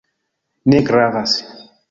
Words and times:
Ne 0.73 0.79
gravas. 0.89 1.37